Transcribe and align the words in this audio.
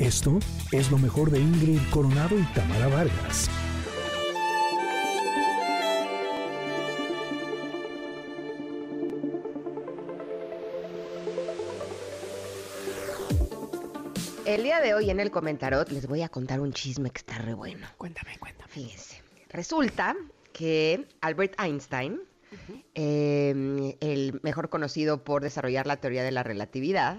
Esto 0.00 0.38
es 0.72 0.90
lo 0.90 0.96
mejor 0.96 1.30
de 1.30 1.38
Ingrid 1.38 1.78
Coronado 1.90 2.38
y 2.38 2.42
Tamara 2.54 2.88
Vargas. 2.88 3.50
El 14.46 14.62
día 14.62 14.80
de 14.80 14.94
hoy 14.94 15.10
en 15.10 15.20
el 15.20 15.30
comentarot 15.30 15.90
les 15.90 16.06
voy 16.06 16.22
a 16.22 16.30
contar 16.30 16.60
un 16.60 16.72
chisme 16.72 17.10
que 17.10 17.18
está 17.18 17.36
re 17.36 17.52
bueno. 17.52 17.86
Cuéntame, 17.98 18.38
cuéntame. 18.38 18.72
Fíjense. 18.72 19.22
Resulta 19.50 20.16
que 20.54 21.08
Albert 21.20 21.60
Einstein, 21.60 22.22
eh, 22.94 23.98
el 24.00 24.40
mejor 24.42 24.70
conocido 24.70 25.24
por 25.24 25.42
desarrollar 25.42 25.86
la 25.86 25.98
teoría 25.98 26.22
de 26.22 26.30
la 26.30 26.42
relatividad, 26.42 27.18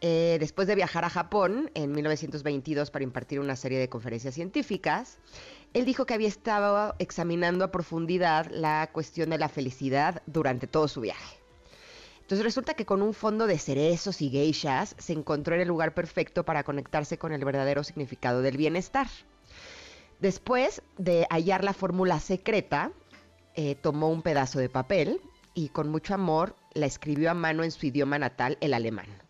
eh, 0.00 0.36
después 0.40 0.68
de 0.68 0.74
viajar 0.74 1.04
a 1.04 1.10
Japón 1.10 1.70
en 1.74 1.92
1922 1.92 2.90
para 2.90 3.04
impartir 3.04 3.40
una 3.40 3.56
serie 3.56 3.78
de 3.78 3.88
conferencias 3.88 4.34
científicas, 4.34 5.18
él 5.72 5.84
dijo 5.84 6.06
que 6.06 6.14
había 6.14 6.28
estado 6.28 6.94
examinando 6.98 7.64
a 7.64 7.70
profundidad 7.70 8.46
la 8.50 8.90
cuestión 8.92 9.30
de 9.30 9.38
la 9.38 9.48
felicidad 9.48 10.22
durante 10.26 10.66
todo 10.66 10.88
su 10.88 11.00
viaje. 11.00 11.38
Entonces 12.20 12.44
resulta 12.44 12.74
que 12.74 12.86
con 12.86 13.02
un 13.02 13.12
fondo 13.12 13.46
de 13.46 13.58
cerezos 13.58 14.22
y 14.22 14.30
geishas 14.30 14.94
se 14.98 15.12
encontró 15.12 15.54
en 15.54 15.60
el 15.60 15.68
lugar 15.68 15.94
perfecto 15.94 16.44
para 16.44 16.64
conectarse 16.64 17.18
con 17.18 17.32
el 17.32 17.44
verdadero 17.44 17.84
significado 17.84 18.40
del 18.40 18.56
bienestar. 18.56 19.08
Después 20.20 20.82
de 20.96 21.26
hallar 21.28 21.64
la 21.64 21.74
fórmula 21.74 22.20
secreta, 22.20 22.92
eh, 23.56 23.74
tomó 23.74 24.08
un 24.08 24.22
pedazo 24.22 24.58
de 24.58 24.70
papel 24.70 25.20
y 25.54 25.68
con 25.68 25.88
mucho 25.90 26.14
amor 26.14 26.56
la 26.72 26.86
escribió 26.86 27.30
a 27.30 27.34
mano 27.34 27.62
en 27.62 27.70
su 27.70 27.86
idioma 27.86 28.18
natal, 28.18 28.56
el 28.60 28.74
alemán. 28.74 29.23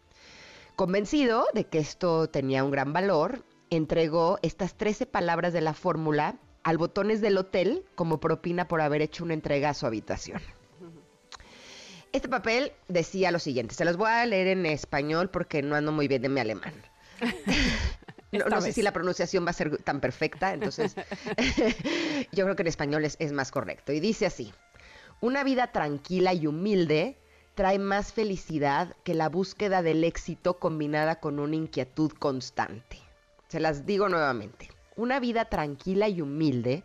Convencido 0.77 1.46
de 1.55 1.66
que 1.66 1.78
esto 1.78 2.28
tenía 2.28 2.64
un 2.64 2.73
gran 2.73 2.92
valor, 2.92 3.45
entregó 3.70 4.38
estas 4.42 4.74
13 4.74 5.06
palabras 5.06 5.53
de 5.53 5.61
la 5.61 5.72
fórmula 5.72 6.36
al 6.64 6.78
botones 6.78 7.20
del 7.20 7.39
hotel 7.39 7.84
como 7.94 8.19
propina 8.19 8.66
por 8.66 8.81
haber 8.81 9.00
hecho 9.00 9.22
una 9.22 9.34
entrega 9.34 9.70
a 9.70 9.75
su 9.75 9.86
habitación. 9.86 10.41
Este 12.12 12.28
papel 12.28 12.72
decía 12.89 13.31
lo 13.31 13.39
siguiente, 13.39 13.75
se 13.75 13.84
los 13.84 13.97
voy 13.97 14.08
a 14.11 14.27
leer 14.27 14.48
en 14.48 14.66
español 14.66 15.31
porque 15.31 15.62
no 15.62 15.77
ando 15.77 15.92
muy 15.92 16.08
bien 16.08 16.22
de 16.22 16.28
mi 16.28 16.41
alemán. 16.41 16.75
No, 18.33 18.47
no 18.47 18.61
sé 18.61 18.72
si 18.72 18.83
la 18.83 18.92
pronunciación 18.92 19.47
va 19.47 19.50
a 19.50 19.53
ser 19.53 19.77
tan 19.84 20.00
perfecta, 20.00 20.53
entonces 20.53 20.97
yo 22.33 22.44
creo 22.44 22.56
que 22.56 22.62
en 22.62 22.66
español 22.66 23.05
es, 23.05 23.14
es 23.20 23.31
más 23.31 23.53
correcto. 23.53 23.92
Y 23.92 24.00
dice 24.00 24.27
así, 24.27 24.53
una 25.20 25.44
vida 25.44 25.69
tranquila 25.70 26.34
y 26.34 26.48
humilde 26.48 27.16
trae 27.55 27.78
más 27.78 28.12
felicidad 28.12 28.97
que 29.05 29.14
la 29.14 29.28
búsqueda 29.28 29.83
del 29.83 30.05
éxito 30.05 30.58
combinada 30.58 31.20
con 31.20 31.38
una 31.38 31.56
inquietud 31.56 32.10
constante. 32.12 32.98
Se 33.48 33.60
las 33.60 33.86
digo 33.86 34.08
nuevamente. 34.08 34.70
Una 34.97 35.20
vida 35.20 35.44
tranquila 35.47 36.08
y 36.08 36.20
humilde 36.20 36.84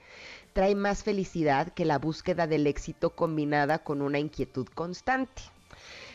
trae 0.54 0.76
más 0.76 1.04
felicidad 1.04 1.70
que 1.74 1.86
la 1.86 2.00
búsqueda 2.00 2.48
del 2.48 2.68
éxito 2.68 3.16
combinada 3.16 3.84
con 3.84 4.02
una 4.02 4.20
inquietud 4.20 4.68
constante. 4.68 5.42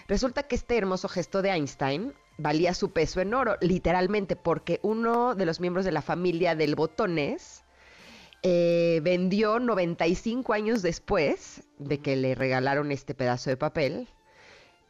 Resulta 0.06 0.44
que 0.44 0.54
este 0.54 0.76
hermoso 0.76 1.08
gesto 1.08 1.40
de 1.42 1.50
Einstein 1.50 2.12
valía 2.36 2.74
su 2.74 2.90
peso 2.90 3.20
en 3.20 3.32
oro, 3.32 3.56
literalmente, 3.60 4.36
porque 4.36 4.80
uno 4.82 5.34
de 5.34 5.46
los 5.46 5.60
miembros 5.60 5.84
de 5.84 5.92
la 5.92 6.02
familia 6.02 6.54
del 6.54 6.74
Botones 6.74 7.64
eh, 8.42 9.00
vendió 9.02 9.58
95 9.58 10.52
años 10.52 10.82
después 10.82 11.62
de 11.78 11.98
que 11.98 12.16
le 12.16 12.34
regalaron 12.34 12.92
este 12.92 13.14
pedazo 13.14 13.50
de 13.50 13.56
papel. 13.56 14.08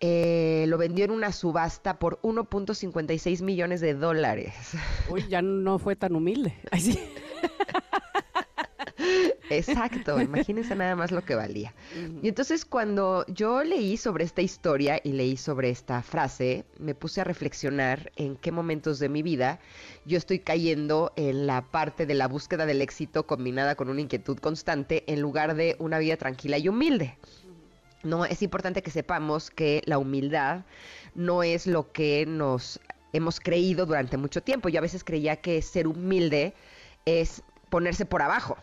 Eh, 0.07 0.67
lo 0.69 0.77
vendió 0.77 1.07
en 1.07 1.11
una 1.11 1.33
subasta 1.33 1.99
por 1.99 2.21
1.56 2.21 3.41
millones 3.41 3.81
de 3.81 3.95
dólares. 3.95 4.53
Uy, 5.09 5.27
ya 5.31 5.41
no 5.41 5.79
fue 5.79 5.97
tan 5.97 6.15
humilde. 6.15 6.55
Ay, 6.71 6.81
sí. 6.83 7.01
Exacto, 9.49 10.21
imagínense 10.21 10.75
nada 10.75 10.95
más 10.95 11.11
lo 11.11 11.25
que 11.25 11.35
valía. 11.35 11.73
Y 12.23 12.29
entonces 12.29 12.67
cuando 12.67 13.25
yo 13.29 13.65
leí 13.65 13.97
sobre 13.97 14.25
esta 14.25 14.43
historia 14.43 15.01
y 15.03 15.13
leí 15.13 15.39
sobre 15.39 15.71
esta 15.71 16.03
frase, 16.03 16.67
me 16.79 16.95
puse 16.95 17.23
a 17.23 17.25
reflexionar 17.25 18.13
en 18.17 18.37
qué 18.37 18.53
momentos 18.53 18.99
de 18.99 19.09
mi 19.09 19.23
vida 19.23 19.59
yo 20.05 20.19
estoy 20.19 20.41
cayendo 20.41 21.15
en 21.17 21.47
la 21.47 21.63
parte 21.63 22.05
de 22.05 22.15
la 22.15 22.29
búsqueda 22.29 22.67
del 22.67 22.83
éxito 22.83 23.27
combinada 23.27 23.75
con 23.75 23.89
una 23.89 24.03
inquietud 24.03 24.39
constante 24.39 25.05
en 25.07 25.23
lugar 25.23 25.55
de 25.55 25.77
una 25.79 25.99
vida 25.99 26.19
tranquila 26.19 26.59
y 26.59 26.69
humilde. 26.69 27.17
No, 28.05 28.27
es 28.27 28.43
importante 28.43 28.83
que 28.83 28.91
sepamos 28.91 29.51
que 29.51 29.83
la 29.87 29.99
humildad 29.99 30.65
no 31.15 31.43
es 31.43 31.67
lo 31.67 31.91
que 31.91 32.27
nos 32.27 32.79
hemos 33.15 33.41
creído 33.41 33.87
durante 33.87 34.19
mucho 34.19 34.43
tiempo. 34.43 34.69
Yo 34.69 34.79
a 34.79 34.83
veces 34.83 35.05
creía 35.05 35.37
que 35.37 35.63
ser 35.63 35.87
humilde 35.87 36.55
es 37.07 37.43
ponerse 37.71 38.05
por 38.05 38.21
abajo, 38.21 38.59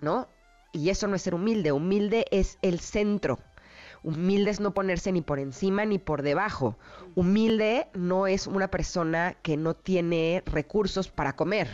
¿no? 0.00 0.26
Y 0.72 0.88
eso 0.88 1.06
no 1.06 1.16
es 1.16 1.22
ser 1.22 1.34
humilde, 1.34 1.72
humilde 1.72 2.24
es 2.30 2.58
el 2.62 2.80
centro. 2.80 3.38
Humilde 4.02 4.50
es 4.50 4.60
no 4.60 4.72
ponerse 4.72 5.12
ni 5.12 5.20
por 5.20 5.38
encima 5.38 5.84
ni 5.84 5.98
por 5.98 6.22
debajo. 6.22 6.78
Humilde 7.14 7.88
no 7.94 8.26
es 8.26 8.46
una 8.46 8.70
persona 8.70 9.36
que 9.42 9.56
no 9.56 9.74
tiene 9.74 10.42
recursos 10.46 11.10
para 11.10 11.34
comer. 11.34 11.68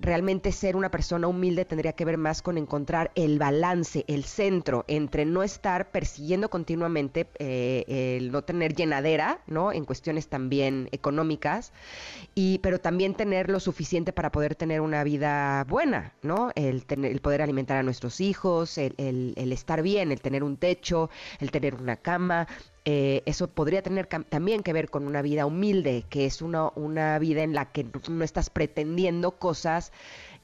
Realmente 0.00 0.52
ser 0.52 0.76
una 0.76 0.90
persona 0.90 1.26
humilde 1.26 1.64
tendría 1.64 1.92
que 1.92 2.04
ver 2.04 2.18
más 2.18 2.40
con 2.40 2.56
encontrar 2.56 3.10
el 3.14 3.38
balance, 3.38 4.04
el 4.06 4.24
centro 4.24 4.84
entre 4.86 5.24
no 5.24 5.42
estar 5.42 5.90
persiguiendo 5.90 6.50
continuamente 6.50 7.28
eh, 7.38 8.16
el 8.18 8.30
no 8.30 8.42
tener 8.42 8.74
llenadera, 8.74 9.40
¿no? 9.46 9.72
En 9.72 9.84
cuestiones 9.84 10.28
también 10.28 10.88
económicas, 10.92 11.72
y, 12.34 12.58
pero 12.58 12.80
también 12.80 13.14
tener 13.14 13.50
lo 13.50 13.60
suficiente 13.60 14.12
para 14.12 14.30
poder 14.30 14.54
tener 14.54 14.80
una 14.80 15.02
vida 15.04 15.64
buena, 15.64 16.12
¿no? 16.22 16.52
El, 16.54 16.86
tener, 16.86 17.10
el 17.10 17.20
poder 17.20 17.42
alimentar 17.42 17.76
a 17.76 17.82
nuestros 17.82 18.20
hijos, 18.20 18.78
el, 18.78 18.94
el, 18.98 19.34
el 19.36 19.52
estar 19.52 19.82
bien, 19.82 20.12
el 20.12 20.20
tener 20.20 20.44
un 20.44 20.56
techo, 20.56 21.10
el 21.40 21.50
tener 21.50 21.74
una 21.74 21.96
cama, 21.96 22.46
eh, 22.90 23.22
eso 23.26 23.48
podría 23.48 23.82
tener 23.82 24.06
también 24.06 24.62
que 24.62 24.72
ver 24.72 24.88
con 24.88 25.06
una 25.06 25.20
vida 25.20 25.44
humilde, 25.44 26.06
que 26.08 26.24
es 26.24 26.40
una, 26.40 26.70
una 26.74 27.18
vida 27.18 27.42
en 27.42 27.52
la 27.52 27.70
que 27.70 27.84
no 28.08 28.24
estás 28.24 28.48
pretendiendo 28.48 29.32
cosas 29.32 29.92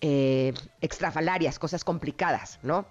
eh, 0.03 0.53
extrafalarias, 0.83 1.59
cosas 1.59 1.85
complicadas, 1.85 2.59
¿no? 2.63 2.85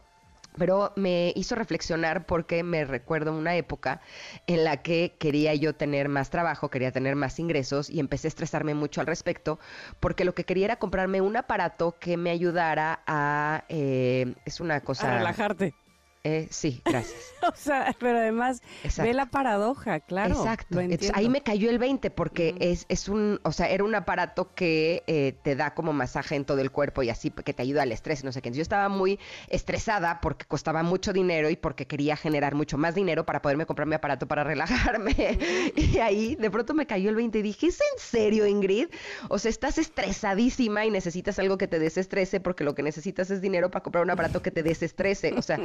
Pero 0.57 0.91
me 0.95 1.33
hizo 1.35 1.53
reflexionar 1.53 2.25
porque 2.25 2.63
me 2.63 2.83
recuerdo 2.83 3.37
una 3.37 3.55
época 3.55 4.01
en 4.47 4.63
la 4.63 4.77
que 4.77 5.15
quería 5.19 5.53
yo 5.53 5.75
tener 5.75 6.09
más 6.09 6.31
trabajo, 6.31 6.71
quería 6.71 6.91
tener 6.91 7.15
más 7.15 7.37
ingresos 7.37 7.91
y 7.91 7.99
empecé 7.99 8.25
a 8.25 8.29
estresarme 8.29 8.73
mucho 8.73 9.01
al 9.01 9.07
respecto 9.07 9.59
porque 9.99 10.25
lo 10.25 10.33
que 10.33 10.45
quería 10.45 10.65
era 10.65 10.75
comprarme 10.77 11.21
un 11.21 11.37
aparato 11.37 11.95
que 11.99 12.17
me 12.17 12.31
ayudara 12.31 13.03
a... 13.05 13.65
Eh, 13.69 14.33
es 14.45 14.59
una 14.59 14.81
cosa... 14.81 15.13
A 15.13 15.17
relajarte. 15.19 15.75
Eh, 16.25 16.47
sí, 16.51 16.81
gracias. 16.85 17.19
o 17.41 17.53
sea, 17.53 17.93
pero 17.99 18.17
además 18.17 18.61
Exacto. 18.83 19.09
ve 19.09 19.13
la 19.13 19.25
paradoja, 19.25 19.99
claro. 19.99 20.35
Exacto. 20.35 20.79
ahí 21.13 21.27
me 21.27 21.41
cayó 21.41 21.69
el 21.69 21.79
20 21.79 22.11
porque 22.11 22.55
es, 22.59 22.85
es 22.87 23.09
un, 23.09 23.41
o 23.43 23.51
sea, 23.51 23.67
era 23.67 23.83
un 23.83 23.93
aparato 23.93 24.53
que 24.55 25.03
eh, 25.07 25.35
te 25.43 25.57
da 25.57 25.73
como 25.73 25.91
masaje 25.91 26.35
en 26.35 26.45
todo 26.45 26.61
el 26.61 26.71
cuerpo 26.71 27.03
y 27.03 27.09
así, 27.09 27.29
que 27.29 27.53
te 27.53 27.61
ayuda 27.61 27.81
al 27.81 27.91
estrés, 27.91 28.23
no 28.23 28.31
sé 28.31 28.41
qué. 28.41 28.51
Yo 28.51 28.61
estaba 28.61 28.87
muy 28.87 29.19
estresada 29.49 30.21
porque 30.21 30.45
costaba 30.45 30.81
mucho 30.81 31.11
dinero 31.11 31.49
y 31.49 31.57
porque 31.57 31.87
quería 31.87 32.15
generar 32.15 32.55
mucho 32.55 32.77
más 32.77 32.95
dinero 32.95 33.25
para 33.25 33.41
poderme 33.41 33.65
comprar 33.65 33.87
mi 33.89 33.95
aparato 33.95 34.25
para 34.25 34.45
relajarme. 34.45 35.13
y 35.75 35.97
ahí 35.97 36.35
de 36.35 36.49
pronto 36.49 36.73
me 36.73 36.85
cayó 36.85 37.09
el 37.09 37.17
20 37.17 37.39
y 37.39 37.41
dije, 37.41 37.67
¿es 37.67 37.81
en 37.81 37.99
serio, 37.99 38.47
Ingrid? 38.47 38.87
O 39.27 39.39
sea, 39.39 39.49
estás 39.49 39.77
estresadísima 39.77 40.85
y 40.85 40.89
necesitas 40.89 41.37
algo 41.39 41.57
que 41.57 41.67
te 41.67 41.79
desestrese 41.79 42.39
porque 42.39 42.63
lo 42.63 42.75
que 42.75 42.83
necesitas 42.83 43.29
es 43.29 43.41
dinero 43.41 43.69
para 43.71 43.83
comprar 43.83 44.05
un 44.05 44.11
aparato 44.11 44.41
que 44.41 44.51
te 44.51 44.63
desestrese. 44.63 45.33
O 45.35 45.41
sea, 45.41 45.59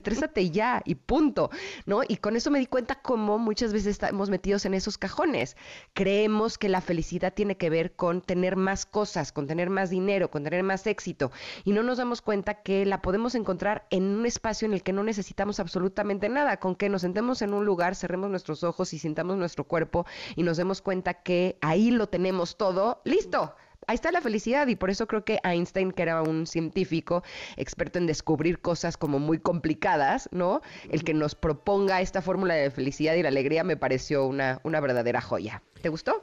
desestrésate 0.00 0.50
ya 0.50 0.82
y 0.84 0.94
punto, 0.94 1.50
¿no? 1.86 2.00
Y 2.06 2.16
con 2.18 2.36
eso 2.36 2.50
me 2.50 2.58
di 2.58 2.66
cuenta 2.66 2.96
cómo 2.96 3.38
muchas 3.38 3.72
veces 3.72 3.88
estamos 3.88 4.30
metidos 4.30 4.64
en 4.64 4.74
esos 4.74 4.98
cajones. 4.98 5.56
Creemos 5.94 6.58
que 6.58 6.68
la 6.68 6.80
felicidad 6.80 7.34
tiene 7.34 7.56
que 7.56 7.70
ver 7.70 7.94
con 7.94 8.22
tener 8.22 8.56
más 8.56 8.86
cosas, 8.86 9.32
con 9.32 9.46
tener 9.46 9.70
más 9.70 9.90
dinero, 9.90 10.30
con 10.30 10.44
tener 10.44 10.62
más 10.62 10.86
éxito. 10.86 11.30
Y 11.64 11.72
no 11.72 11.82
nos 11.82 11.98
damos 11.98 12.22
cuenta 12.22 12.62
que 12.62 12.86
la 12.86 13.02
podemos 13.02 13.34
encontrar 13.34 13.86
en 13.90 14.04
un 14.04 14.26
espacio 14.26 14.66
en 14.66 14.74
el 14.74 14.82
que 14.82 14.92
no 14.92 15.02
necesitamos 15.02 15.60
absolutamente 15.60 16.28
nada, 16.28 16.58
con 16.58 16.74
que 16.74 16.88
nos 16.88 17.02
sentemos 17.02 17.42
en 17.42 17.54
un 17.54 17.64
lugar, 17.64 17.94
cerremos 17.94 18.30
nuestros 18.30 18.64
ojos 18.64 18.92
y 18.92 18.98
sintamos 18.98 19.36
nuestro 19.36 19.64
cuerpo 19.64 20.06
y 20.36 20.42
nos 20.42 20.56
demos 20.56 20.82
cuenta 20.82 21.14
que 21.14 21.58
ahí 21.60 21.90
lo 21.90 22.08
tenemos 22.08 22.56
todo, 22.56 23.00
listo. 23.04 23.54
Ahí 23.86 23.94
está 23.94 24.12
la 24.12 24.20
felicidad 24.20 24.66
y 24.66 24.76
por 24.76 24.90
eso 24.90 25.06
creo 25.06 25.24
que 25.24 25.38
Einstein, 25.44 25.92
que 25.92 26.02
era 26.02 26.22
un 26.22 26.46
científico 26.46 27.22
experto 27.56 27.98
en 27.98 28.06
descubrir 28.06 28.60
cosas 28.60 28.96
como 28.96 29.18
muy 29.18 29.38
complicadas, 29.38 30.28
¿no? 30.32 30.60
El 30.90 31.04
que 31.04 31.14
nos 31.14 31.34
proponga 31.34 32.00
esta 32.02 32.20
fórmula 32.20 32.54
de 32.54 32.70
felicidad 32.70 33.14
y 33.14 33.22
la 33.22 33.28
alegría 33.28 33.64
me 33.64 33.76
pareció 33.76 34.26
una, 34.26 34.60
una 34.62 34.80
verdadera 34.80 35.20
joya. 35.20 35.62
¿Te 35.80 35.88
gustó? 35.88 36.22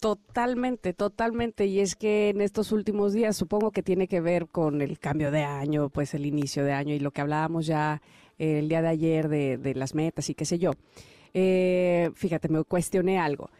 Totalmente, 0.00 0.92
totalmente. 0.92 1.66
Y 1.66 1.80
es 1.80 1.96
que 1.96 2.30
en 2.30 2.40
estos 2.40 2.72
últimos 2.72 3.12
días 3.12 3.36
supongo 3.36 3.70
que 3.70 3.82
tiene 3.82 4.08
que 4.08 4.20
ver 4.20 4.48
con 4.48 4.82
el 4.82 4.98
cambio 4.98 5.30
de 5.30 5.42
año, 5.44 5.88
pues 5.88 6.12
el 6.12 6.26
inicio 6.26 6.64
de 6.64 6.72
año 6.72 6.92
y 6.92 6.98
lo 6.98 7.12
que 7.12 7.22
hablábamos 7.22 7.66
ya 7.66 8.02
eh, 8.38 8.58
el 8.58 8.68
día 8.68 8.82
de 8.82 8.88
ayer 8.88 9.28
de, 9.28 9.56
de 9.56 9.74
las 9.74 9.94
metas 9.94 10.28
y 10.28 10.34
qué 10.34 10.44
sé 10.44 10.58
yo. 10.58 10.72
Eh, 11.32 12.10
fíjate, 12.14 12.48
me 12.48 12.64
cuestioné 12.64 13.18
algo. 13.18 13.50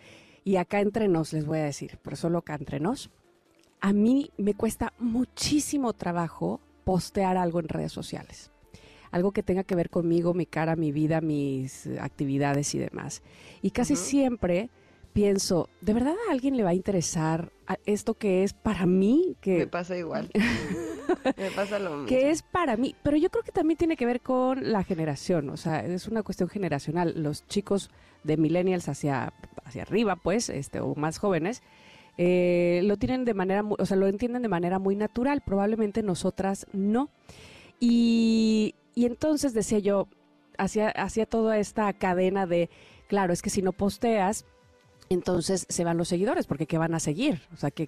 Y 0.45 0.57
acá 0.57 0.81
entre 0.81 1.09
nos 1.09 1.33
les 1.33 1.45
voy 1.45 1.59
a 1.59 1.65
decir, 1.65 1.99
pero 2.03 2.17
solo 2.17 2.39
acá 2.39 2.55
entre 2.55 2.81
nos, 2.81 3.11
a 3.87 3.93
mí 3.93 4.33
me 4.37 4.55
cuesta 4.55 4.93
muchísimo 4.99 5.93
trabajo 5.93 6.61
postear 6.83 7.37
algo 7.37 7.61
en 7.61 7.69
redes 7.69 7.93
sociales. 7.93 8.51
Algo 9.13 9.31
que 9.31 9.45
tenga 9.45 9.63
que 9.63 9.77
ver 9.77 9.91
conmigo, 9.91 10.35
mi 10.35 10.45
cara, 10.45 10.75
mi 10.75 10.91
vida, 10.91 11.21
mis 11.21 11.87
actividades 12.01 12.75
y 12.75 12.81
demás. 12.81 13.23
Y 13.63 13.71
casi 13.71 13.95
siempre 13.95 14.71
pienso, 15.13 15.69
¿de 15.83 15.95
verdad 15.95 16.17
a 16.29 16.33
alguien 16.33 16.57
le 16.57 16.65
va 16.65 16.71
a 16.71 16.75
interesar 16.75 17.53
esto 17.85 18.15
que 18.15 18.43
es 18.43 18.55
para 18.55 18.87
mí? 18.87 19.37
Que... 19.41 19.59
Me 19.59 19.67
pasa 19.69 19.97
igual. 19.97 20.33
Me 21.37 21.51
pasa 21.53 21.79
lo 21.79 21.91
mismo. 21.91 22.07
Que 22.07 22.31
es 22.31 22.43
para 22.43 22.77
mí, 22.77 22.97
pero 23.05 23.17
yo 23.17 23.31
creo 23.31 23.45
que 23.45 23.53
también 23.53 23.79
tiene 23.79 23.97
que 23.97 24.05
ver 24.05 24.21
con 24.21 24.73
la 24.73 24.83
generación, 24.83 25.49
o 25.49 25.57
sea, 25.57 25.87
es 25.87 26.09
una 26.09 26.25
cuestión 26.25 26.49
generacional. 26.49 27.15
Los 27.23 27.47
chicos 27.47 27.89
de 28.25 28.37
millennials 28.37 28.89
hacia, 28.89 29.33
hacia 29.65 29.83
arriba, 29.83 30.17
pues, 30.17 30.49
este, 30.49 30.81
o 30.81 30.97
más 30.97 31.19
jóvenes, 31.19 31.63
eh, 32.19 32.81
lo 32.85 32.97
tienen 32.97 33.25
de 33.25 33.35
manera, 33.35 33.63
o 33.67 33.87
sea, 33.87 33.97
lo 33.97 34.07
entienden 34.07 34.43
de 34.43 34.49
manera 34.49 34.79
muy 34.79 34.97
natural, 34.97 35.43
probablemente 35.45 36.03
nosotras 36.03 36.67
no. 36.73 37.11
Y, 37.79 38.75
entonces 38.95 39.53
decía 39.53 39.79
yo, 39.79 40.09
hacía, 40.57 40.89
hacía 40.89 41.27
toda 41.27 41.59
esta 41.59 41.93
cadena 41.93 42.47
de, 42.47 42.71
claro, 43.09 43.33
es 43.33 43.43
que 43.43 43.51
si 43.51 43.61
no 43.61 43.73
posteas, 43.73 44.47
entonces 45.09 45.67
se 45.69 45.85
van 45.85 45.99
los 45.99 46.09
seguidores, 46.09 46.47
porque 46.47 46.67
¿qué 46.67 46.79
van 46.79 46.95
a 46.95 47.01
seguir? 47.01 47.43
O 47.53 47.57
sea, 47.57 47.71
¿qué, 47.71 47.87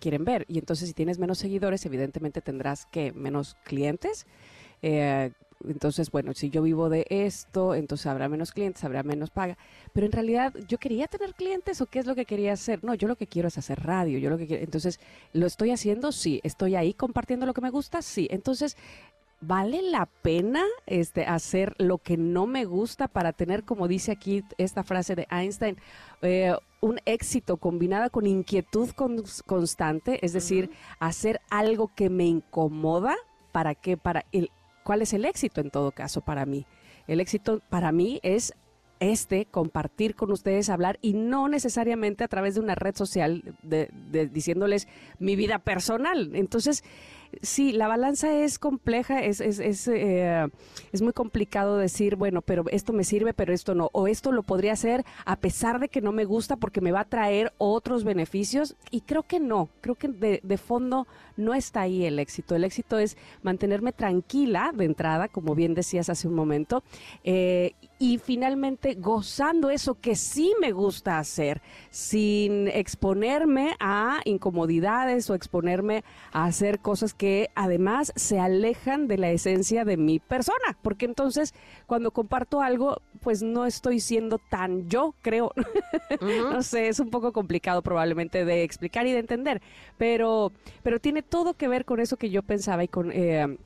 quieren 0.00 0.24
ver? 0.24 0.44
Y 0.48 0.58
entonces 0.58 0.88
si 0.88 0.94
tienes 0.94 1.18
menos 1.18 1.38
seguidores, 1.38 1.84
evidentemente 1.84 2.40
tendrás 2.40 2.86
que 2.86 3.12
menos 3.12 3.56
clientes. 3.64 4.26
Eh, 4.82 5.32
entonces, 5.66 6.10
bueno, 6.10 6.34
si 6.34 6.50
yo 6.50 6.62
vivo 6.62 6.88
de 6.88 7.04
esto, 7.10 7.74
entonces 7.74 8.06
habrá 8.06 8.28
menos 8.28 8.52
clientes, 8.52 8.84
habrá 8.84 9.02
menos 9.02 9.30
paga. 9.30 9.58
Pero 9.92 10.06
en 10.06 10.12
realidad, 10.12 10.54
¿yo 10.68 10.78
quería 10.78 11.08
tener 11.08 11.34
clientes 11.34 11.80
o 11.80 11.86
qué 11.86 11.98
es 11.98 12.06
lo 12.06 12.14
que 12.14 12.26
quería 12.26 12.52
hacer? 12.52 12.84
No, 12.84 12.94
yo 12.94 13.08
lo 13.08 13.16
que 13.16 13.26
quiero 13.26 13.48
es 13.48 13.58
hacer 13.58 13.82
radio. 13.82 14.18
Yo 14.18 14.30
lo 14.30 14.38
que 14.38 14.46
quiero, 14.46 14.62
entonces, 14.62 15.00
¿lo 15.32 15.46
estoy 15.46 15.72
haciendo? 15.72 16.12
Sí. 16.12 16.40
¿Estoy 16.44 16.76
ahí 16.76 16.94
compartiendo 16.94 17.44
lo 17.44 17.54
que 17.54 17.60
me 17.60 17.70
gusta? 17.70 18.02
Sí. 18.02 18.28
Entonces, 18.30 18.76
¿vale 19.40 19.82
la 19.82 20.06
pena 20.06 20.64
este, 20.86 21.24
hacer 21.24 21.74
lo 21.78 21.98
que 21.98 22.16
no 22.16 22.46
me 22.46 22.64
gusta 22.64 23.08
para 23.08 23.32
tener, 23.32 23.64
como 23.64 23.88
dice 23.88 24.12
aquí 24.12 24.44
esta 24.58 24.84
frase 24.84 25.16
de 25.16 25.26
Einstein, 25.28 25.76
eh, 26.22 26.54
un 26.80 27.00
éxito 27.04 27.56
combinada 27.56 28.10
con 28.10 28.26
inquietud 28.26 28.90
constante? 29.44 30.24
Es 30.24 30.32
decir, 30.32 30.70
hacer 31.00 31.40
algo 31.50 31.90
que 31.96 32.10
me 32.10 32.26
incomoda. 32.26 33.16
¿Para 33.50 33.74
qué? 33.74 33.96
Para 33.96 34.24
el, 34.30 34.50
¿Cuál 34.88 35.02
es 35.02 35.12
el 35.12 35.26
éxito 35.26 35.60
en 35.60 35.68
todo 35.68 35.92
caso 35.92 36.22
para 36.22 36.46
mí? 36.46 36.64
El 37.06 37.20
éxito 37.20 37.60
para 37.68 37.92
mí 37.92 38.20
es 38.22 38.54
este, 39.00 39.44
compartir 39.44 40.14
con 40.14 40.32
ustedes, 40.32 40.70
hablar 40.70 40.98
y 41.02 41.12
no 41.12 41.46
necesariamente 41.46 42.24
a 42.24 42.28
través 42.28 42.54
de 42.54 42.60
una 42.60 42.74
red 42.74 42.96
social 42.96 43.54
de, 43.62 43.90
diciéndoles 44.32 44.88
mi 45.18 45.36
vida 45.36 45.58
personal. 45.58 46.34
Entonces, 46.34 46.84
sí, 47.42 47.72
la 47.72 47.88
balanza 47.88 48.32
es 48.32 48.58
compleja, 48.58 49.22
es, 49.22 49.40
es, 49.40 49.58
es, 49.58 49.88
eh, 49.88 50.46
es, 50.92 51.02
muy 51.02 51.12
complicado 51.12 51.76
decir, 51.76 52.16
bueno, 52.16 52.42
pero 52.42 52.64
esto 52.70 52.92
me 52.92 53.04
sirve, 53.04 53.34
pero 53.34 53.52
esto 53.52 53.74
no, 53.74 53.90
o 53.92 54.08
esto 54.08 54.32
lo 54.32 54.42
podría 54.42 54.72
hacer 54.72 55.04
a 55.24 55.36
pesar 55.36 55.80
de 55.80 55.88
que 55.88 56.00
no 56.00 56.12
me 56.12 56.24
gusta 56.24 56.56
porque 56.56 56.80
me 56.80 56.92
va 56.92 57.00
a 57.00 57.04
traer 57.04 57.52
otros 57.58 58.04
beneficios, 58.04 58.76
y 58.90 59.02
creo 59.02 59.22
que 59.22 59.40
no, 59.40 59.68
creo 59.80 59.94
que 59.94 60.08
de, 60.08 60.40
de 60.42 60.58
fondo 60.58 61.06
no 61.36 61.54
está 61.54 61.82
ahí 61.82 62.04
el 62.04 62.18
éxito, 62.18 62.54
el 62.54 62.64
éxito 62.64 62.98
es 62.98 63.16
mantenerme 63.42 63.92
tranquila 63.92 64.72
de 64.74 64.84
entrada, 64.84 65.28
como 65.28 65.54
bien 65.54 65.74
decías 65.74 66.10
hace 66.10 66.28
un 66.28 66.34
momento, 66.34 66.82
eh, 67.24 67.72
y 67.98 68.18
finalmente 68.18 68.94
gozando 68.94 69.70
eso 69.70 69.94
que 69.94 70.14
sí 70.14 70.54
me 70.60 70.72
gusta 70.72 71.18
hacer, 71.18 71.62
sin 71.90 72.68
exponerme 72.68 73.74
a 73.80 74.20
incomodidades 74.24 75.30
o 75.30 75.34
exponerme 75.34 76.04
a 76.32 76.44
hacer 76.44 76.80
cosas 76.80 77.14
que 77.18 77.50
además 77.56 78.12
se 78.16 78.38
alejan 78.38 79.08
de 79.08 79.18
la 79.18 79.30
esencia 79.30 79.84
de 79.84 79.96
mi 79.96 80.20
persona, 80.20 80.78
porque 80.82 81.04
entonces 81.04 81.52
cuando 81.86 82.12
comparto 82.12 82.62
algo, 82.62 83.02
pues 83.20 83.42
no 83.42 83.66
estoy 83.66 84.00
siendo 84.00 84.38
tan 84.38 84.88
yo, 84.88 85.14
creo. 85.20 85.52
no 86.20 86.62
sé, 86.62 86.88
es 86.88 87.00
un 87.00 87.10
poco 87.10 87.32
complicado 87.32 87.82
probablemente 87.82 88.44
de 88.44 88.62
explicar 88.62 89.06
y 89.06 89.12
de 89.12 89.18
entender, 89.18 89.60
pero, 89.98 90.52
pero 90.82 91.00
tiene 91.00 91.22
todo 91.22 91.54
que 91.54 91.68
ver 91.68 91.84
con 91.84 92.00
eso 92.00 92.16
que 92.16 92.30
yo 92.30 92.42
pensaba 92.42 92.84
y 92.84 92.88
con... 92.88 93.10
Eh, 93.12 93.58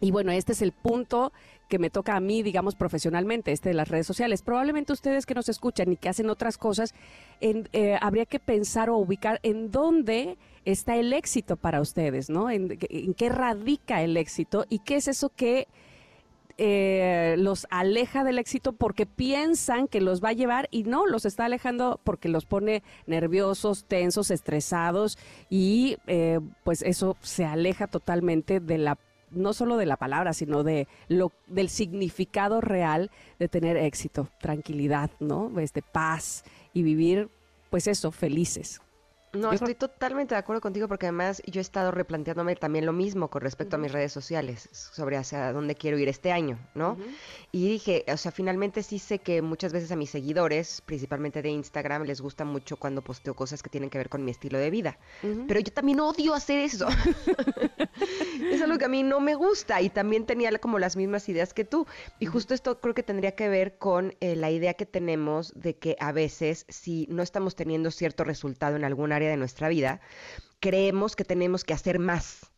y 0.00 0.10
bueno, 0.10 0.32
este 0.32 0.52
es 0.52 0.62
el 0.62 0.72
punto 0.72 1.32
que 1.68 1.78
me 1.78 1.90
toca 1.90 2.16
a 2.16 2.20
mí, 2.20 2.42
digamos, 2.42 2.74
profesionalmente, 2.74 3.52
este 3.52 3.70
de 3.70 3.74
las 3.74 3.88
redes 3.88 4.06
sociales. 4.06 4.42
Probablemente 4.42 4.92
ustedes 4.92 5.26
que 5.26 5.34
nos 5.34 5.48
escuchan 5.48 5.92
y 5.92 5.96
que 5.96 6.08
hacen 6.08 6.30
otras 6.30 6.58
cosas, 6.58 6.94
eh, 7.40 7.98
habría 8.00 8.26
que 8.26 8.38
pensar 8.38 8.90
o 8.90 8.96
ubicar 8.96 9.40
en 9.42 9.70
dónde 9.70 10.36
está 10.64 10.96
el 10.96 11.12
éxito 11.12 11.56
para 11.56 11.80
ustedes, 11.80 12.30
¿no? 12.30 12.50
En, 12.50 12.78
qué 12.78 13.28
radica 13.28 14.02
el 14.02 14.16
éxito 14.16 14.64
y 14.68 14.80
qué 14.80 14.96
es 14.96 15.08
eso 15.08 15.30
que 15.30 15.68
eh, 16.56 17.34
los 17.38 17.66
aleja 17.70 18.22
del 18.22 18.38
éxito 18.38 18.72
porque 18.72 19.06
piensan 19.06 19.88
que 19.88 20.00
los 20.00 20.22
va 20.22 20.28
a 20.28 20.34
llevar 20.34 20.68
y 20.70 20.84
no, 20.84 21.06
los 21.06 21.24
está 21.24 21.46
alejando 21.46 22.00
porque 22.04 22.28
los 22.28 22.46
pone 22.46 22.82
nerviosos, 23.06 23.84
tensos, 23.86 24.30
estresados 24.30 25.18
y 25.50 25.96
eh, 26.06 26.38
pues 26.62 26.82
eso 26.82 27.16
se 27.20 27.44
aleja 27.44 27.88
totalmente 27.88 28.60
de 28.60 28.78
la 28.78 28.98
no 29.34 29.52
solo 29.52 29.76
de 29.76 29.86
la 29.86 29.96
palabra, 29.96 30.32
sino 30.32 30.62
de 30.62 30.88
lo 31.08 31.32
del 31.46 31.68
significado 31.68 32.60
real 32.60 33.10
de 33.38 33.48
tener 33.48 33.76
éxito, 33.76 34.28
tranquilidad, 34.40 35.10
¿no? 35.20 35.58
Este 35.58 35.82
paz 35.82 36.44
y 36.72 36.82
vivir 36.82 37.28
pues 37.70 37.86
eso, 37.88 38.12
felices. 38.12 38.80
No, 39.34 39.52
estoy 39.52 39.74
totalmente 39.74 40.34
de 40.34 40.38
acuerdo 40.38 40.60
contigo 40.60 40.88
porque 40.88 41.06
además 41.06 41.42
yo 41.46 41.60
he 41.60 41.62
estado 41.62 41.90
replanteándome 41.90 42.56
también 42.56 42.86
lo 42.86 42.92
mismo 42.92 43.28
con 43.28 43.42
respecto 43.42 43.76
a 43.76 43.78
mis 43.78 43.92
redes 43.92 44.12
sociales, 44.12 44.68
sobre 44.72 45.16
hacia 45.16 45.52
dónde 45.52 45.74
quiero 45.74 45.98
ir 45.98 46.08
este 46.08 46.32
año, 46.32 46.58
¿no? 46.74 46.96
Y 47.52 47.68
dije, 47.68 48.04
o 48.12 48.16
sea, 48.16 48.32
finalmente 48.32 48.82
sí 48.82 48.98
sé 48.98 49.18
que 49.18 49.42
muchas 49.42 49.72
veces 49.72 49.90
a 49.92 49.96
mis 49.96 50.10
seguidores, 50.10 50.80
principalmente 50.80 51.42
de 51.42 51.50
Instagram, 51.50 52.04
les 52.04 52.20
gusta 52.20 52.44
mucho 52.44 52.76
cuando 52.76 53.02
posteo 53.02 53.34
cosas 53.34 53.62
que 53.62 53.70
tienen 53.70 53.90
que 53.90 53.98
ver 53.98 54.08
con 54.08 54.24
mi 54.24 54.30
estilo 54.30 54.58
de 54.58 54.70
vida. 54.70 54.98
Pero 55.20 55.60
yo 55.60 55.72
también 55.72 56.00
odio 56.00 56.34
hacer 56.34 56.58
eso. 56.60 56.88
es 58.50 58.62
algo 58.62 58.78
que 58.78 58.84
a 58.84 58.88
mí 58.88 59.02
no 59.02 59.20
me 59.20 59.34
gusta 59.34 59.80
y 59.82 59.90
también 59.90 60.26
tenía 60.26 60.50
como 60.58 60.78
las 60.78 60.96
mismas 60.96 61.28
ideas 61.28 61.54
que 61.54 61.64
tú. 61.64 61.86
Y 62.18 62.26
justo 62.26 62.54
esto 62.54 62.80
creo 62.80 62.94
que 62.94 63.02
tendría 63.02 63.34
que 63.34 63.48
ver 63.48 63.78
con 63.78 64.14
eh, 64.20 64.36
la 64.36 64.50
idea 64.50 64.74
que 64.74 64.86
tenemos 64.86 65.52
de 65.54 65.76
que 65.76 65.96
a 66.00 66.12
veces 66.12 66.66
si 66.68 67.06
no 67.10 67.22
estamos 67.22 67.56
teniendo 67.56 67.90
cierto 67.90 68.24
resultado 68.24 68.76
en 68.76 68.84
algún 68.84 69.12
área 69.12 69.23
de 69.30 69.36
nuestra 69.36 69.68
vida, 69.68 70.00
creemos 70.60 71.16
que 71.16 71.24
tenemos 71.24 71.64
que 71.64 71.74
hacer 71.74 71.98
más. 71.98 72.50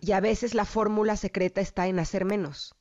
Y 0.00 0.12
a 0.12 0.20
veces 0.20 0.54
la 0.54 0.64
fórmula 0.64 1.16
secreta 1.16 1.60
está 1.60 1.88
en 1.88 1.98
hacer 1.98 2.24
menos. 2.24 2.74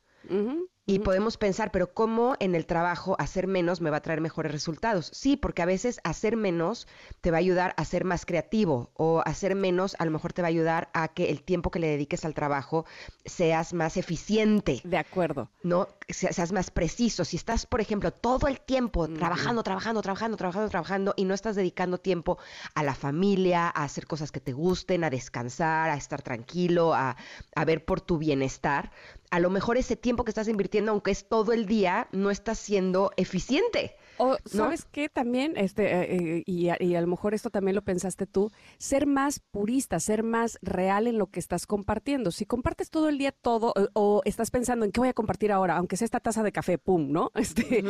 Y 0.85 0.99
podemos 0.99 1.37
pensar, 1.37 1.71
pero 1.71 1.93
¿cómo 1.93 2.35
en 2.41 2.55
el 2.55 2.65
trabajo 2.65 3.15
hacer 3.17 3.47
menos 3.47 3.79
me 3.79 3.89
va 3.89 3.97
a 3.97 4.01
traer 4.01 4.19
mejores 4.19 4.51
resultados? 4.51 5.09
Sí, 5.13 5.37
porque 5.37 5.61
a 5.61 5.65
veces 5.65 6.01
hacer 6.03 6.35
menos 6.35 6.87
te 7.21 7.31
va 7.31 7.37
a 7.37 7.39
ayudar 7.39 7.73
a 7.77 7.85
ser 7.85 8.03
más 8.03 8.25
creativo 8.25 8.91
o 8.95 9.21
hacer 9.25 9.55
menos 9.55 9.95
a 9.97 10.03
lo 10.03 10.11
mejor 10.11 10.33
te 10.33 10.41
va 10.41 10.49
a 10.49 10.49
ayudar 10.49 10.89
a 10.93 11.07
que 11.07 11.29
el 11.29 11.41
tiempo 11.41 11.71
que 11.71 11.79
le 11.79 11.87
dediques 11.87 12.25
al 12.25 12.33
trabajo 12.33 12.85
seas 13.23 13.73
más 13.73 13.95
eficiente. 13.95 14.81
De 14.83 14.97
acuerdo. 14.97 15.49
¿No? 15.63 15.87
Seas 16.09 16.51
más 16.51 16.69
preciso. 16.69 17.23
Si 17.23 17.37
estás, 17.37 17.65
por 17.65 17.79
ejemplo, 17.79 18.11
todo 18.11 18.49
el 18.49 18.59
tiempo 18.59 19.07
trabajando, 19.07 19.63
trabajando, 19.63 20.01
trabajando, 20.01 20.35
trabajando, 20.35 20.69
trabajando 20.69 21.13
y 21.15 21.23
no 21.23 21.33
estás 21.33 21.55
dedicando 21.55 21.97
tiempo 21.97 22.39
a 22.75 22.83
la 22.83 22.93
familia, 22.93 23.67
a 23.67 23.85
hacer 23.85 24.05
cosas 24.05 24.33
que 24.33 24.41
te 24.41 24.51
gusten, 24.51 25.05
a 25.05 25.09
descansar, 25.09 25.89
a 25.89 25.95
estar 25.95 26.21
tranquilo, 26.21 26.93
a, 26.93 27.15
a 27.55 27.65
ver 27.65 27.85
por 27.85 28.01
tu 28.01 28.17
bienestar, 28.17 28.91
a 29.33 29.39
lo 29.39 29.49
mejor 29.49 29.77
ese 29.77 29.95
tiempo 29.95 30.23
que 30.23 30.29
estás 30.29 30.47
invirtiendo, 30.47 30.91
aunque 30.91 31.09
es 31.09 31.27
todo 31.27 31.53
el 31.53 31.65
día, 31.65 32.07
no 32.11 32.29
está 32.29 32.53
siendo 32.53 33.09
eficiente. 33.17 33.95
O, 34.17 34.37
¿sabes 34.45 34.85
qué? 34.85 35.09
También, 35.09 35.53
este, 35.57 35.91
eh, 35.91 36.37
eh, 36.37 36.43
y, 36.45 36.69
a, 36.69 37.01
lo 37.01 37.07
mejor 37.07 37.33
esto 37.33 37.49
también 37.49 37.73
lo 37.73 37.81
pensaste 37.81 38.27
tú, 38.27 38.51
ser 38.77 39.07
más 39.07 39.39
purista, 39.39 39.99
ser 39.99 40.21
más 40.21 40.59
real 40.61 41.07
en 41.07 41.17
lo 41.17 41.31
que 41.31 41.39
estás 41.39 41.65
compartiendo. 41.65 42.29
Si 42.29 42.45
compartes 42.45 42.91
todo 42.91 43.09
el 43.09 43.17
día 43.17 43.31
todo, 43.31 43.73
o, 43.93 44.21
estás 44.23 44.51
pensando 44.51 44.85
en 44.85 44.91
qué 44.91 44.99
voy 44.99 45.09
a 45.09 45.13
compartir 45.13 45.51
ahora, 45.51 45.77
aunque 45.77 45.97
sea 45.97 46.05
esta 46.05 46.19
taza 46.19 46.43
de 46.43 46.51
café, 46.51 46.77
pum, 46.77 47.11
¿no? 47.11 47.31
Este, 47.43 47.83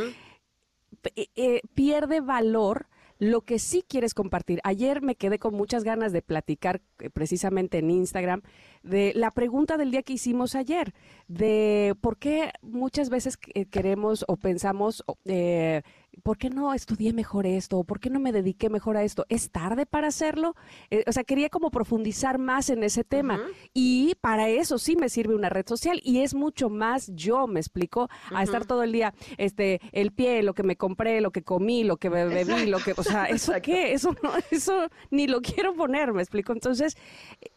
eh, 1.36 1.62
pierde 1.74 2.22
valor 2.22 2.88
lo 3.24 3.42
que 3.42 3.58
sí 3.58 3.86
quieres 3.88 4.14
compartir. 4.14 4.60
Ayer 4.64 5.02
me 5.02 5.16
quedé 5.16 5.40
con 5.40 5.56
muchas 5.56 5.84
ganas 5.84 6.12
de 6.12 6.22
platicar 6.22 6.82
eh, 7.00 7.10
precisamente 7.10 7.78
en 7.78 7.90
Instagram 7.90 8.42
de 8.84 9.14
la 9.16 9.32
pregunta 9.32 9.78
del 9.78 9.92
día 9.92 10.04
que 10.04 10.14
hicimos 10.14 10.56
ayer, 10.56 10.94
de 11.28 11.96
por 12.02 12.18
qué 12.18 12.52
muchas 12.62 13.10
veces 13.10 13.38
queremos 13.38 14.26
o 14.28 14.36
pensamos 14.36 15.06
eh, 15.24 15.84
¿por 16.22 16.38
qué 16.38 16.50
no 16.50 16.74
estudié 16.74 17.14
mejor 17.14 17.46
esto? 17.46 17.84
¿Por 17.84 18.00
qué 18.00 18.10
no 18.10 18.20
me 18.20 18.32
dediqué 18.32 18.70
mejor 18.70 18.98
a 18.98 19.04
esto? 19.04 19.26
¿Es 19.30 19.50
tarde 19.50 19.86
para 19.86 20.08
hacerlo? 20.08 20.56
Eh, 20.90 21.04
o 21.08 21.12
sea, 21.12 21.24
quería 21.24 21.50
como 21.50 21.72
profundizar 21.72 22.38
más 22.38 22.70
en 22.70 22.84
ese 22.84 23.04
tema. 23.04 23.42
Y 23.74 24.16
para 24.22 24.50
eso 24.50 24.78
sí 24.78 24.96
me 24.96 25.10
sirve 25.10 25.36
una 25.36 25.50
red 25.50 25.66
social 25.68 26.00
y 26.04 26.20
es 26.20 26.34
mucho 26.34 26.70
más 26.70 27.12
yo, 27.14 27.48
me 27.48 27.60
explico, 27.60 28.10
a 28.32 28.44
estar 28.44 28.66
todo 28.66 28.84
el 28.84 28.92
día, 28.92 29.14
este, 29.38 29.82
el 29.92 30.12
pie, 30.12 30.44
lo 30.44 30.54
que 30.54 30.64
me 30.64 30.76
compré, 30.76 31.22
lo 31.22 31.32
que 31.32 31.44
comí, 31.44 31.84
lo 31.84 31.98
que 31.98 32.10
bebí, 32.10 32.68
lo 32.68 32.80
que, 32.80 32.94
o 32.96 33.04
sea, 33.04 33.26
¿eso 33.26 33.54
qué? 33.64 33.94
Eso 33.94 34.16
no, 34.22 34.32
eso 34.52 34.88
ni 35.10 35.28
lo 35.28 35.42
quiero 35.42 35.74
poner, 35.74 36.14
me 36.14 36.22
explico. 36.22 36.54
Entonces, 36.54 36.98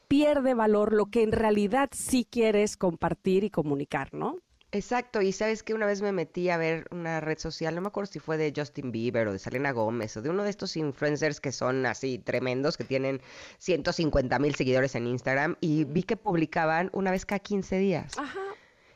pierde 0.09 0.55
valor 0.55 0.93
lo 0.93 1.07
que 1.07 1.23
en 1.23 1.33
realidad 1.33 1.91
sí 1.93 2.27
quieres 2.29 2.77
compartir 2.77 3.45
y 3.45 3.51
comunicar, 3.51 4.15
¿no? 4.15 4.39
Exacto, 4.73 5.23
y 5.23 5.33
sabes 5.33 5.63
que 5.63 5.75
una 5.75 5.87
vez 5.87 6.03
me 6.03 6.13
metí 6.13 6.51
a 6.51 6.57
ver 6.57 6.87
una 6.91 7.21
red 7.21 7.39
social, 7.39 7.75
no 7.75 7.81
me 7.81 7.89
acuerdo 7.89 8.11
si 8.11 8.19
fue 8.19 8.37
de 8.37 8.53
Justin 8.55 8.91
Bieber 8.91 9.29
o 9.29 9.33
de 9.33 9.39
Selena 9.39 9.71
Gómez 9.71 10.17
o 10.17 10.23
de 10.23 10.29
uno 10.29 10.43
de 10.43 10.51
estos 10.51 10.77
influencers 10.77 11.41
que 11.41 11.53
son 11.53 11.87
así 11.87 12.19
tremendos, 12.19 12.77
que 12.77 12.85
tienen 12.85 13.21
150 13.59 14.39
mil 14.39 14.55
seguidores 14.55 14.95
en 14.97 15.07
Instagram, 15.07 15.57
y 15.61 15.85
vi 15.85 16.03
que 16.03 16.17
publicaban 16.17 16.91
una 16.93 17.11
vez 17.11 17.25
cada 17.25 17.39
15 17.39 17.79
días. 17.79 18.19
Ajá. 18.19 18.41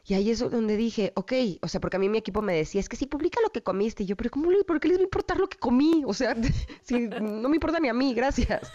Y 0.07 0.15
ahí 0.15 0.31
es 0.31 0.39
donde 0.39 0.77
dije, 0.77 1.13
ok, 1.15 1.33
o 1.63 1.69
sea, 1.69 1.81
porque 1.81 1.97
a 1.97 2.01
mí 2.01 2.09
mi 2.09 2.19
equipo 2.19 2.43
me 2.43 2.55
decía, 2.55 2.81
es 2.81 2.89
que 2.89 2.97
si 2.97 3.07
publica 3.07 3.41
lo 3.43 3.51
que 3.51 3.63
comiste. 3.63 4.03
Y 4.03 4.07
yo, 4.07 4.17
pero 4.17 4.31
¿cómo, 4.31 4.51
¿por 4.67 4.81
qué 4.81 4.89
les 4.89 4.99
va 4.99 5.03
a 5.03 5.05
importar 5.05 5.39
lo 5.39 5.49
que 5.49 5.59
comí? 5.59 6.03
O 6.07 6.15
sea, 6.15 6.35
si 6.83 7.09
no 7.09 7.49
me 7.49 7.57
importa 7.57 7.81
ni 7.81 7.89
a 7.89 7.95
mí, 7.95 8.15
gracias. 8.15 8.71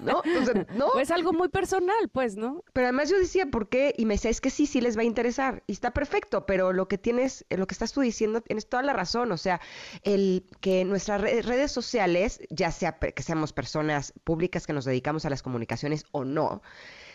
¿No? 0.00 0.22
Entonces, 0.24 0.66
¿no? 0.74 0.90
Pues 0.96 1.10
algo 1.10 1.32
muy 1.32 1.48
personal, 1.48 2.08
pues, 2.12 2.36
¿no? 2.36 2.64
Pero 2.72 2.86
además 2.86 3.10
yo 3.10 3.18
decía, 3.18 3.46
¿por 3.46 3.68
qué? 3.68 3.94
Y 3.96 4.06
me 4.06 4.14
decía, 4.14 4.30
es 4.30 4.40
que 4.40 4.50
sí, 4.50 4.66
sí 4.66 4.80
les 4.80 4.96
va 4.96 5.02
a 5.02 5.04
interesar. 5.04 5.62
Y 5.66 5.72
está 5.72 5.92
perfecto, 5.92 6.46
pero 6.46 6.72
lo 6.72 6.88
que 6.88 6.98
tienes, 6.98 7.44
lo 7.50 7.66
que 7.66 7.74
estás 7.74 7.92
tú 7.92 8.00
diciendo, 8.00 8.40
tienes 8.40 8.68
toda 8.68 8.82
la 8.82 8.92
razón. 8.92 9.32
O 9.32 9.36
sea, 9.36 9.60
el 10.02 10.46
que 10.60 10.84
nuestras 10.84 11.20
redes 11.20 11.72
sociales, 11.72 12.40
ya 12.50 12.70
sea 12.70 12.98
que 12.98 13.22
seamos 13.22 13.52
personas 13.52 14.12
públicas 14.24 14.66
que 14.66 14.72
nos 14.72 14.84
dedicamos 14.84 15.24
a 15.24 15.30
las 15.30 15.42
comunicaciones 15.42 16.04
o 16.12 16.24
no, 16.24 16.62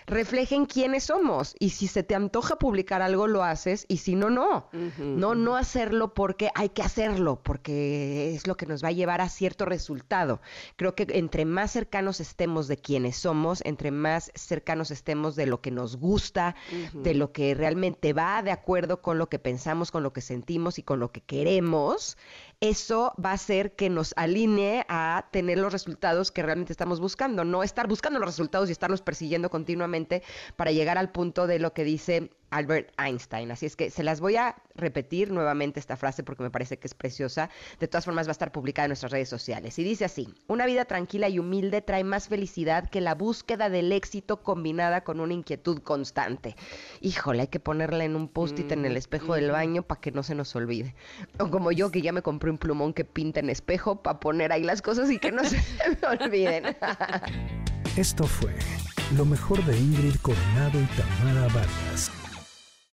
reflejen 0.07 0.65
quiénes 0.65 1.05
somos. 1.05 1.55
Y 1.59 1.69
si 1.69 1.87
se 1.87 2.03
te 2.03 2.15
antoja 2.15 2.57
publicar 2.57 3.01
algo, 3.01 3.27
lo 3.27 3.43
haces, 3.43 3.85
y 3.87 3.97
si 3.97 4.15
no, 4.15 4.29
no. 4.29 4.67
No, 4.97 5.35
no 5.35 5.55
hacerlo 5.55 6.13
porque 6.13 6.49
hay 6.55 6.69
que 6.69 6.81
hacerlo, 6.81 7.39
porque 7.43 8.33
es 8.35 8.47
lo 8.47 8.57
que 8.57 8.65
nos 8.65 8.83
va 8.83 8.89
a 8.89 8.93
llevar 8.93 9.21
a 9.21 9.29
cierto 9.29 9.65
resultado. 9.65 10.41
Creo 10.75 10.95
que 10.95 11.07
entre 11.09 11.45
más 11.45 11.71
cercanos 11.71 12.19
estemos 12.19 12.67
de 12.67 12.77
quiénes 12.77 13.17
somos, 13.17 13.61
entre 13.65 13.91
más 13.91 14.31
cercanos 14.35 14.91
estemos 14.91 15.35
de 15.35 15.45
lo 15.45 15.61
que 15.61 15.71
nos 15.71 15.97
gusta, 15.97 16.55
de 16.93 17.13
lo 17.13 17.31
que 17.31 17.53
realmente 17.53 18.13
va 18.13 18.41
de 18.43 18.51
acuerdo 18.51 19.01
con 19.01 19.17
lo 19.17 19.29
que 19.29 19.39
pensamos, 19.39 19.91
con 19.91 20.03
lo 20.03 20.13
que 20.13 20.21
sentimos 20.21 20.79
y 20.79 20.83
con 20.83 20.99
lo 20.99 21.11
que 21.11 21.21
queremos, 21.21 22.17
eso 22.61 23.13
va 23.23 23.31
a 23.31 23.33
hacer 23.33 23.75
que 23.75 23.89
nos 23.89 24.13
alinee 24.15 24.85
a 24.87 25.27
tener 25.31 25.57
los 25.57 25.73
resultados 25.73 26.31
que 26.31 26.43
realmente 26.43 26.71
estamos 26.71 26.99
buscando, 26.99 27.43
no 27.43 27.63
estar 27.63 27.87
buscando 27.87 28.19
los 28.19 28.27
resultados 28.27 28.69
y 28.69 28.71
estarlos 28.71 29.01
persiguiendo 29.01 29.49
continuamente 29.49 30.21
para 30.55 30.71
llegar 30.71 30.99
al 30.99 31.11
punto 31.11 31.47
de 31.47 31.57
lo 31.57 31.73
que 31.73 31.83
dice 31.83 32.29
Albert 32.51 32.91
Einstein. 32.99 33.51
Así 33.51 33.65
es 33.65 33.75
que 33.75 33.89
se 33.89 34.03
las 34.03 34.19
voy 34.19 34.35
a 34.35 34.55
repetir 34.75 35.31
nuevamente 35.31 35.79
esta 35.79 35.97
frase 35.97 36.23
porque 36.23 36.43
me 36.43 36.51
parece 36.51 36.77
que 36.77 36.87
es 36.87 36.93
preciosa. 36.93 37.49
De 37.79 37.87
todas 37.87 38.05
formas 38.05 38.27
va 38.27 38.31
a 38.31 38.33
estar 38.33 38.51
publicada 38.51 38.85
en 38.85 38.89
nuestras 38.89 39.11
redes 39.11 39.29
sociales. 39.29 39.79
Y 39.79 39.83
dice 39.83 40.05
así, 40.05 40.27
una 40.47 40.65
vida 40.65 40.85
tranquila 40.85 41.29
y 41.29 41.39
humilde 41.39 41.81
trae 41.81 42.03
más 42.03 42.27
felicidad 42.27 42.89
que 42.89 43.01
la 43.01 43.15
búsqueda 43.15 43.69
del 43.69 43.91
éxito 43.91 44.43
combinada 44.43 45.03
con 45.03 45.19
una 45.19 45.33
inquietud 45.33 45.79
constante. 45.79 46.55
Híjole, 46.99 47.41
hay 47.41 47.47
que 47.47 47.59
ponerla 47.59 48.03
en 48.03 48.15
un 48.15 48.27
post-it 48.27 48.71
en 48.71 48.85
el 48.85 48.97
espejo 48.97 49.35
del 49.35 49.51
baño 49.51 49.83
para 49.83 50.01
que 50.01 50.11
no 50.11 50.23
se 50.23 50.35
nos 50.35 50.55
olvide. 50.55 50.93
O 51.39 51.49
como 51.49 51.71
yo 51.71 51.91
que 51.91 52.01
ya 52.01 52.11
me 52.11 52.21
compré 52.21 52.51
un 52.51 52.57
plumón 52.57 52.93
que 52.93 53.05
pinta 53.05 53.39
en 53.39 53.49
espejo 53.49 54.03
para 54.03 54.19
poner 54.19 54.51
ahí 54.51 54.63
las 54.63 54.81
cosas 54.81 55.09
y 55.09 55.19
que 55.19 55.31
no 55.31 55.43
se 55.43 55.57
me 56.01 56.07
olviden. 56.07 56.75
Esto 57.97 58.25
fue 58.25 58.53
lo 59.17 59.25
mejor 59.25 59.63
de 59.65 59.77
Ingrid 59.77 60.15
Coronado 60.21 60.79
y 60.79 60.85
Tamara 60.85 61.47
Vargas. 61.53 62.11